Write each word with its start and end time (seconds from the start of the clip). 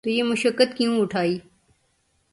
تو 0.01 0.09
یہ 0.09 0.23
مشقت 0.23 0.77
کیوں 0.77 1.01
اٹھائی؟ 1.01 1.39